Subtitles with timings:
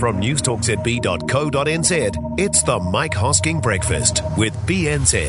[0.00, 5.28] From newstalkzb.co.nz, it's the Mike Hosking Breakfast with BNZ.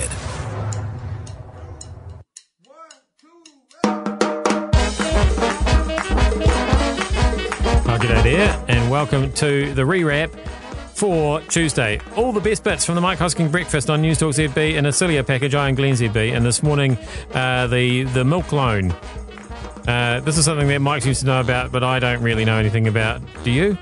[7.84, 10.34] Oh, g'day there, and welcome to the rewrap
[10.94, 12.00] for Tuesday.
[12.16, 14.94] All the best bits from the Mike Hosking breakfast on News Talk ZB in a
[14.94, 15.54] sillier package.
[15.54, 16.98] I am Glenn ZB, and this morning
[17.34, 18.96] uh, the the milk loan.
[19.86, 22.58] Uh, this is something that Mike seems to know about, but I don't really know
[22.58, 23.22] anything about.
[23.44, 23.78] Do you?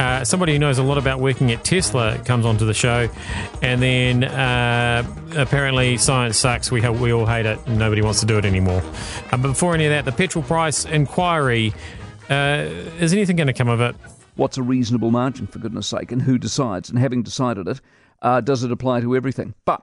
[0.00, 3.06] Uh, somebody who knows a lot about working at Tesla comes onto the show,
[3.60, 5.04] and then uh,
[5.36, 6.72] apparently science sucks.
[6.72, 8.82] We we all hate it, nobody wants to do it anymore.
[9.30, 11.74] Uh, but before any of that, the petrol price inquiry.
[12.30, 12.66] Uh,
[12.98, 13.94] is anything going to come of it?
[14.36, 16.88] What's a reasonable margin, for goodness sake, and who decides?
[16.88, 17.82] And having decided it,
[18.22, 19.52] uh, does it apply to everything?
[19.66, 19.82] But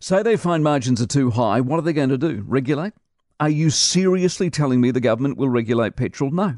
[0.00, 2.42] say they find margins are too high, what are they going to do?
[2.46, 2.94] Regulate?
[3.38, 6.30] Are you seriously telling me the government will regulate petrol?
[6.30, 6.56] No.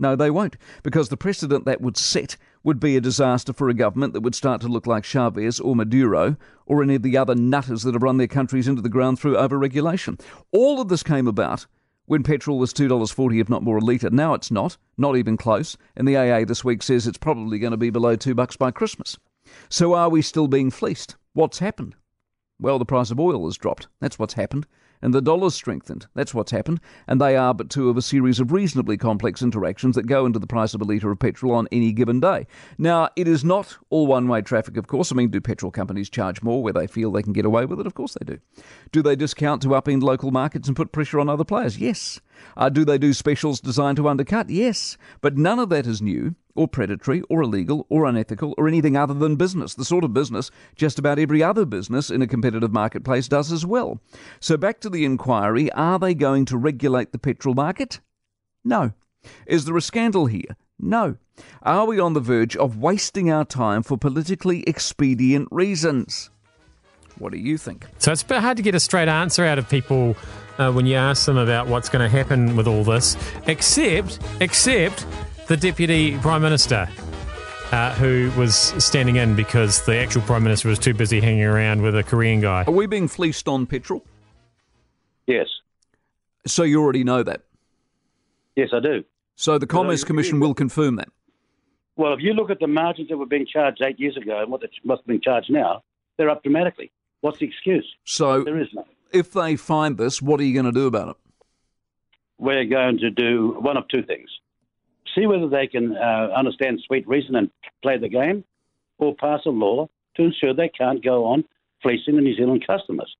[0.00, 3.74] No, they won't, because the precedent that would set would be a disaster for a
[3.74, 7.34] government that would start to look like Chavez or Maduro or any of the other
[7.34, 10.18] nutters that have run their countries into the ground through overregulation.
[10.52, 11.66] All of this came about
[12.06, 14.08] when petrol was $2.40, if not more a litre.
[14.08, 17.72] Now it's not, not even close, and the AA this week says it's probably going
[17.72, 19.18] to be below 2 bucks by Christmas.
[19.68, 21.16] So are we still being fleeced?
[21.34, 21.94] What's happened?
[22.58, 23.86] Well, the price of oil has dropped.
[24.00, 24.66] That's what's happened
[25.02, 26.06] and the dollar's strengthened.
[26.14, 29.96] That's what's happened, and they are but two of a series of reasonably complex interactions
[29.96, 32.46] that go into the price of a litre of petrol on any given day.
[32.78, 35.12] Now, it is not all one way traffic, of course.
[35.12, 37.80] I mean, do petrol companies charge more where they feel they can get away with
[37.80, 37.86] it?
[37.86, 38.40] Of course they do.
[38.92, 41.78] Do they discount to upend local markets and put pressure on other players?
[41.78, 42.20] Yes.
[42.56, 44.50] Uh, do they do specials designed to undercut?
[44.50, 44.96] Yes.
[45.20, 49.14] But none of that is new or predatory or illegal or unethical or anything other
[49.14, 53.28] than business, the sort of business just about every other business in a competitive marketplace
[53.28, 54.00] does as well.
[54.40, 58.00] So back to the inquiry are they going to regulate the petrol market?
[58.64, 58.92] No.
[59.46, 60.56] Is there a scandal here?
[60.78, 61.16] No.
[61.62, 66.30] Are we on the verge of wasting our time for politically expedient reasons?
[67.18, 67.86] What do you think?
[67.98, 70.16] So it's a bit hard to get a straight answer out of people
[70.60, 73.16] uh, when you ask them about what's going to happen with all this,
[73.46, 75.06] except, except
[75.48, 76.88] the deputy prime minister.
[77.72, 81.80] Uh, who was standing in because the actual prime minister was too busy hanging around
[81.80, 82.64] with a Korean guy.
[82.64, 84.04] Are we being fleeced on petrol?
[85.28, 85.46] Yes.
[86.48, 87.42] So you already know that.
[88.56, 89.04] Yes, I do.
[89.36, 91.10] So the Commerce Commission will confirm that.
[91.94, 94.50] Well, if you look at the margins that were being charged eight years ago and
[94.50, 95.84] what what's being charged now,
[96.16, 96.90] they're up dramatically.
[97.20, 97.86] What's the excuse?
[98.04, 98.84] So there is none.
[99.12, 101.16] If they find this, what are you going to do about it?
[102.38, 104.30] We're going to do one of two things
[105.14, 107.50] see whether they can uh, understand sweet reason and
[107.82, 108.44] play the game,
[108.98, 111.44] or pass a law to ensure they can't go on
[111.82, 113.14] fleecing the New Zealand customers.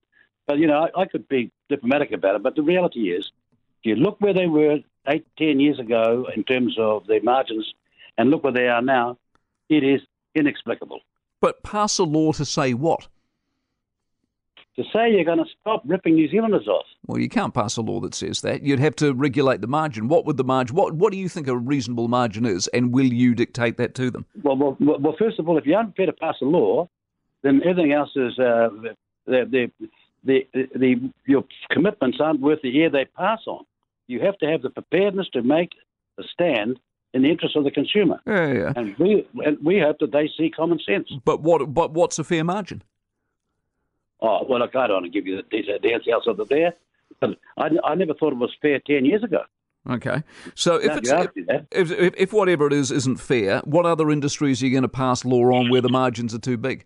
[0.46, 3.30] But, you know, I, I could be diplomatic about it, but the reality is,
[3.78, 4.78] if you look where they were
[5.08, 7.72] eight, ten years ago in terms of their margins,
[8.18, 9.16] and look where they are now,
[9.68, 10.02] it is
[10.34, 11.00] inexplicable.
[11.40, 13.08] But pass a law to say what?
[14.76, 16.86] To say you're going to stop ripping New Zealanders off.
[17.06, 18.62] Well, you can't pass a law that says that.
[18.62, 20.08] You'd have to regulate the margin.
[20.08, 20.76] What would the margin?
[20.76, 24.10] What What do you think a reasonable margin is, and will you dictate that to
[24.10, 24.26] them?
[24.42, 26.88] Well, well, well first of all, if you aren't prepared to pass a law,
[27.42, 28.68] then everything else is uh,
[29.26, 29.70] the, the,
[30.24, 33.64] the, the, your commitments aren't worth the air they pass on.
[34.06, 35.70] You have to have the preparedness to make
[36.18, 36.78] a stand
[37.14, 38.20] in the interest of the consumer.
[38.26, 38.72] Yeah, yeah.
[38.76, 41.08] And we and we hope that they see common sense.
[41.24, 41.72] But what?
[41.72, 42.82] But what's a fair margin?
[44.22, 46.48] Oh, well, look, I don't want to give you the, the uh, details of it
[46.48, 46.74] there.
[47.20, 49.42] But I, I never thought it was fair 10 years ago.
[49.88, 50.22] Okay.
[50.54, 51.10] So if, it's,
[51.70, 54.88] if, if, if, whatever it is isn't fair, what other industries are you going to
[54.88, 56.84] pass law on where the margins are too big?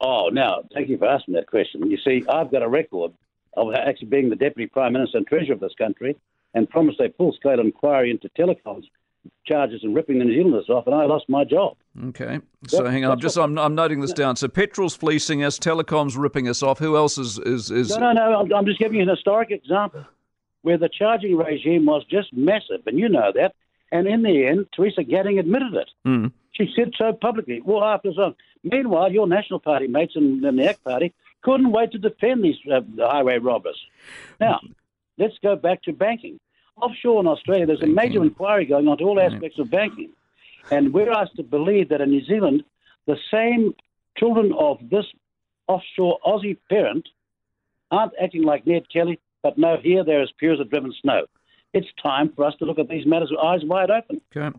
[0.00, 1.90] Oh, now, thank you for asking that question.
[1.90, 3.12] You see, I've got a record
[3.56, 6.16] of actually being the Deputy Prime Minister and Treasurer of this country
[6.54, 8.84] and promised a full scale inquiry into telecoms
[9.46, 11.76] charges and ripping the New Zealanders off, and I lost my job.
[12.08, 14.36] Okay, so yep, hang on, I'm just I'm, I'm noting this down.
[14.36, 16.78] So petrol's fleecing us, telecoms ripping us off.
[16.78, 17.90] Who else is is, is...
[17.90, 18.40] No, no, no.
[18.40, 20.04] I'm, I'm just giving you an historic example
[20.62, 23.54] where the charging regime was just massive, and you know that.
[23.92, 25.90] And in the end, Theresa Gattung admitted it.
[26.06, 26.32] Mm.
[26.52, 27.60] She said so publicly.
[27.60, 31.90] Well, after so, meanwhile, your National Party mates in, in the ACT Party couldn't wait
[31.92, 33.80] to defend these uh, highway robbers.
[34.38, 34.60] Now,
[35.18, 36.38] let's go back to banking
[36.80, 40.10] offshore in Australia, there's a major inquiry going on to all aspects of banking.
[40.70, 42.64] And we're asked to believe that in New Zealand,
[43.06, 43.74] the same
[44.16, 45.06] children of this
[45.66, 47.08] offshore Aussie parent
[47.90, 51.26] aren't acting like Ned Kelly, but no, here they're as pure as a driven snow.
[51.72, 54.20] It's time for us to look at these matters with eyes wide open.
[54.36, 54.56] Okay.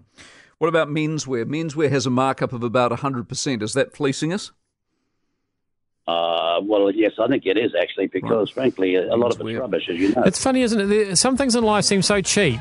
[0.57, 1.45] What about menswear?
[1.45, 3.62] Menswear has a markup of about 100%.
[3.62, 4.51] Is that fleecing us?
[6.07, 8.63] Uh, well, yes, I think it is actually because, right.
[8.74, 9.59] frankly, a, a lot of it's weird.
[9.62, 10.24] rubbish, as you know.
[10.24, 11.15] It's funny, isn't it?
[11.18, 12.59] Some things in life seem so cheap.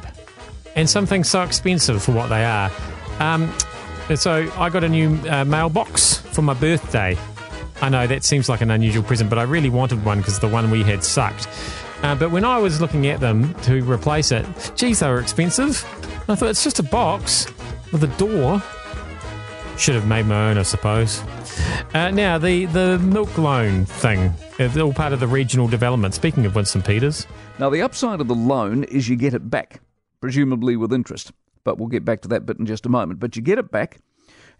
[0.77, 2.71] and some things so expensive for what they are.
[3.19, 3.53] Um,
[4.15, 7.17] so I got a new uh, mailbox for my birthday.
[7.83, 10.49] I know that seems like an unusual present, but I really wanted one because the
[10.49, 11.49] one we had sucked.
[12.03, 15.85] Uh, but when I was looking at them to replace it, geez, they were expensive.
[16.29, 17.47] I thought it's just a box
[17.93, 18.63] with a door.
[19.77, 21.23] Should have made my own, I suppose.
[21.95, 26.15] Uh, now, the, the milk loan thing, it's all part of the regional development.
[26.15, 27.27] Speaking of Winston Peters,
[27.59, 29.81] Now, the upside of the loan is you get it back,
[30.21, 31.33] presumably with interest.
[31.65, 33.21] But we'll get back to that bit in just a moment.
[33.21, 33.99] But you get it back,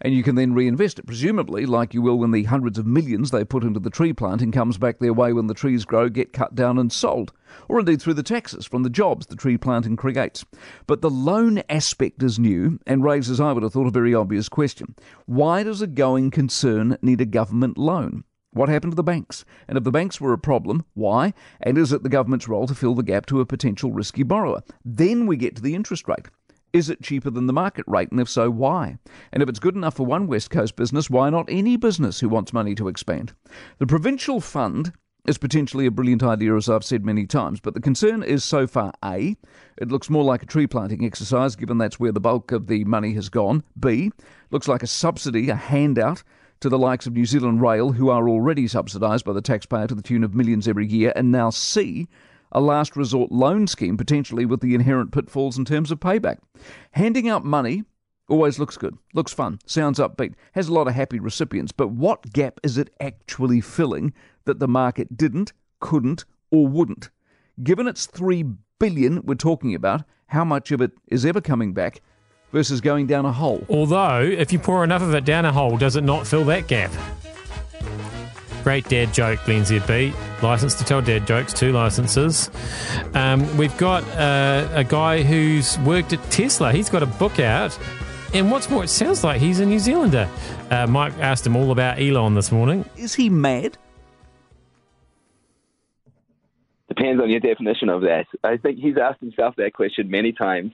[0.01, 3.31] and you can then reinvest it, presumably like you will when the hundreds of millions
[3.31, 6.33] they put into the tree planting comes back their way when the trees grow, get
[6.33, 7.31] cut down and sold,
[7.69, 10.43] or indeed through the taxes from the jobs the tree planting creates.
[10.87, 14.49] But the loan aspect is new and raises, I would have thought, a very obvious
[14.49, 14.95] question.
[15.25, 18.23] Why does a going concern need a government loan?
[18.53, 19.45] What happened to the banks?
[19.69, 21.33] And if the banks were a problem, why?
[21.61, 24.61] And is it the government's role to fill the gap to a potential risky borrower?
[24.83, 26.27] Then we get to the interest rate.
[26.73, 28.11] Is it cheaper than the market rate?
[28.11, 28.97] And if so, why?
[29.33, 32.29] And if it's good enough for one West Coast business, why not any business who
[32.29, 33.33] wants money to expand?
[33.79, 34.93] The provincial fund
[35.27, 38.65] is potentially a brilliant idea, as I've said many times, but the concern is so
[38.65, 39.35] far A,
[39.77, 42.83] it looks more like a tree planting exercise, given that's where the bulk of the
[42.85, 43.63] money has gone.
[43.79, 44.11] B,
[44.49, 46.23] looks like a subsidy, a handout
[46.61, 49.95] to the likes of New Zealand Rail, who are already subsidised by the taxpayer to
[49.95, 51.11] the tune of millions every year.
[51.15, 52.07] And now C,
[52.51, 56.37] a last resort loan scheme, potentially with the inherent pitfalls in terms of payback.
[56.91, 57.83] Handing out money
[58.27, 62.31] always looks good, looks fun, sounds upbeat, has a lot of happy recipients, but what
[62.33, 64.13] gap is it actually filling
[64.45, 67.09] that the market didn't, couldn't, or wouldn't?
[67.61, 68.45] Given it's 3
[68.79, 72.01] billion we're talking about, how much of it is ever coming back
[72.51, 73.65] versus going down a hole?
[73.69, 76.67] although if you pour enough of it down a hole, does it not fill that
[76.67, 76.91] gap?
[78.63, 80.13] Great dad joke, Glenn ZB.
[80.41, 82.49] License to tell dad jokes, two licenses.
[83.13, 86.71] Um, we've got uh, a guy who's worked at Tesla.
[86.71, 87.77] He's got a book out.
[88.33, 90.29] And what's more, it sounds like he's a New Zealander.
[90.69, 92.85] Uh, Mike asked him all about Elon this morning.
[92.95, 93.77] Is he mad?
[96.87, 98.27] Depends on your definition of that.
[98.43, 100.73] I think he's asked himself that question many times.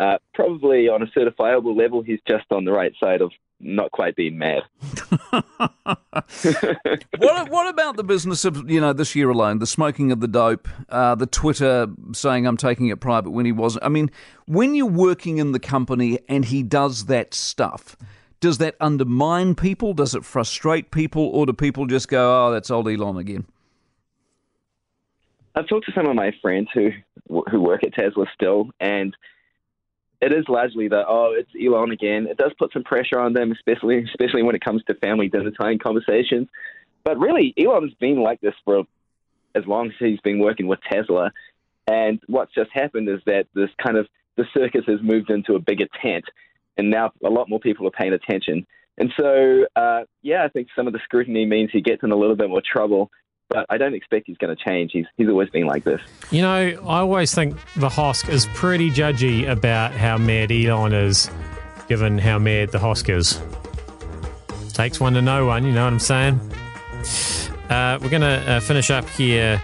[0.00, 4.16] Uh, probably on a certifiable level, he's just on the right side of not quite
[4.16, 4.62] being mad.
[7.18, 10.28] what, what about the business of, you know, this year alone, the smoking of the
[10.28, 13.84] dope, uh, the Twitter saying I'm taking it private when he wasn't?
[13.84, 14.10] I mean,
[14.46, 17.96] when you're working in the company and he does that stuff,
[18.40, 19.94] does that undermine people?
[19.94, 21.22] Does it frustrate people?
[21.22, 23.46] Or do people just go, oh, that's old Elon again?
[25.54, 26.90] I've talked to some of my friends who
[27.50, 29.14] who work at Tesla still, and
[30.20, 32.26] it is largely that oh, it's Elon again.
[32.26, 35.50] It does put some pressure on them, especially especially when it comes to family dinner
[35.50, 36.48] time conversations.
[37.04, 38.84] But really, Elon's been like this for
[39.54, 41.30] as long as he's been working with Tesla.
[41.86, 44.06] And what's just happened is that this kind of
[44.36, 46.24] the circus has moved into a bigger tent,
[46.76, 48.66] and now a lot more people are paying attention.
[48.98, 52.16] And so, uh, yeah, I think some of the scrutiny means he gets in a
[52.16, 53.10] little bit more trouble.
[53.48, 54.92] But I don't expect he's going to change.
[54.92, 56.00] He's he's always been like this.
[56.30, 61.30] You know, I always think the Hosk is pretty judgy about how mad Elon is,
[61.88, 63.40] given how mad the Hosk is.
[64.74, 66.40] Takes one to know one, you know what I'm saying?
[67.68, 69.60] Uh, we're going to uh, finish up here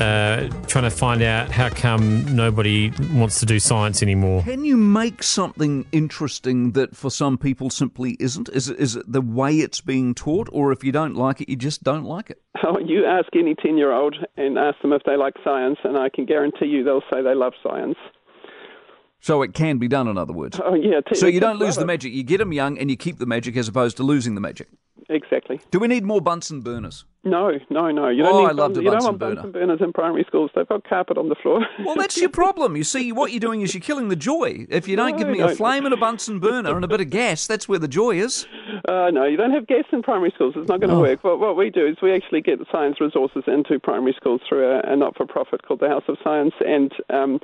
[0.00, 4.42] uh, trying to find out how come nobody wants to do science anymore.
[4.42, 8.48] Can you make something interesting that for some people simply isn't?
[8.50, 11.48] Is it, is it the way it's being taught, or if you don't like it,
[11.48, 12.42] you just don't like it?
[12.64, 15.96] Oh, you ask any 10 year old and ask them if they like science, and
[15.96, 17.96] I can guarantee you they'll say they love science.
[19.20, 20.60] So it can be done, in other words.
[20.64, 21.00] Oh, yeah.
[21.14, 22.12] So you don't lose the magic.
[22.12, 24.68] You get them young and you keep the magic as opposed to losing the magic.
[25.10, 25.58] Exactly.
[25.70, 27.04] Do we need more Bunsen burners?
[27.24, 28.08] No, no, no.
[28.08, 29.34] You don't Oh, need I love the you don't Bunsen want burner.
[29.36, 30.50] Bunsen burners in primary schools.
[30.54, 31.60] They've got carpet on the floor.
[31.84, 32.76] Well, that's your problem.
[32.76, 34.66] You see, what you're doing is you're killing the joy.
[34.68, 37.00] If you don't No, give me a flame and a Bunsen burner and a bit
[37.00, 38.46] of gas, that's where the joy is.
[38.88, 40.54] Uh, no, you don't have gas in primary schools.
[40.56, 41.00] It's not going to Oh.
[41.00, 41.24] work.
[41.24, 44.80] What, what we do is we actually get science resources into primary schools through a,
[44.92, 47.40] a not-for-profit called the House of Science, and um,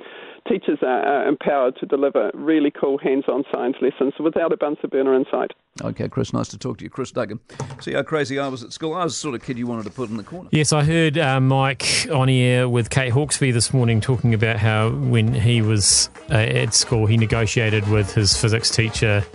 [0.47, 5.15] teachers are, are empowered to deliver really cool hands-on science lessons without a Bunsen burner
[5.15, 5.51] in sight.
[5.83, 6.89] Okay, Chris, nice to talk to you.
[6.89, 7.39] Chris Duggan.
[7.81, 8.93] See how crazy I was at school?
[8.93, 10.49] I was the sort of kid you wanted to put in the corner.
[10.53, 14.89] Yes, I heard uh, Mike on air with Kate Hawkesby this morning talking about how
[14.91, 19.25] when he was uh, at school, he negotiated with his physics teacher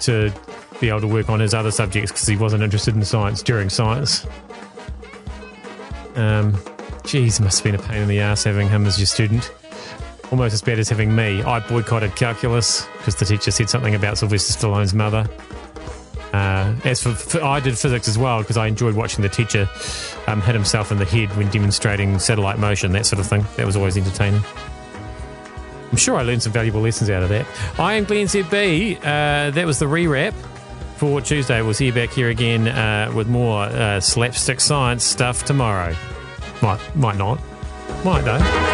[0.00, 0.32] to
[0.82, 3.70] be able to work on his other subjects because he wasn't interested in science during
[3.70, 4.26] science.
[6.16, 6.58] Um,
[7.04, 9.50] geez, must have been a pain in the ass having him as your student.
[10.32, 11.40] Almost as bad as having me.
[11.42, 15.28] I boycotted calculus because the teacher said something about Sylvester Stallone's mother.
[16.32, 19.68] Uh, as for, for I did physics as well because I enjoyed watching the teacher
[20.26, 23.46] um, hit himself in the head when demonstrating satellite motion, that sort of thing.
[23.56, 24.42] That was always entertaining.
[25.92, 27.46] I'm sure I learned some valuable lessons out of that.
[27.78, 28.96] I am Glenn ZB.
[28.96, 30.32] Uh, that was the rewrap
[31.02, 31.60] for Tuesday.
[31.62, 35.96] We'll see you back here again uh, with more uh, slapstick science stuff tomorrow.
[36.62, 37.40] Might, might not.
[38.04, 38.71] Might though.